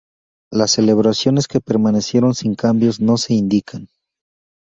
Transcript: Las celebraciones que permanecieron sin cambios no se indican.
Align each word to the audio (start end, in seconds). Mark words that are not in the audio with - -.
Las 0.51 0.71
celebraciones 0.71 1.47
que 1.47 1.59
permanecieron 1.61 2.33
sin 2.33 2.55
cambios 2.55 2.99
no 2.99 3.17
se 3.19 3.35
indican. 3.35 3.87